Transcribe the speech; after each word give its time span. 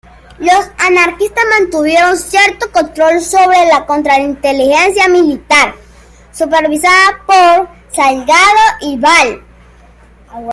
Los 0.39 0.65
anarquistas 0.79 1.43
mantuvieron 1.59 2.17
cierto 2.17 2.71
control 2.71 3.21
sobre 3.21 3.67
la 3.71 3.85
contrainteligencia 3.85 5.07
militar, 5.07 5.75
supervisada 6.33 7.21
por 7.27 7.69
Salgado 7.91 8.63
y 8.81 8.97
Val. 8.97 9.43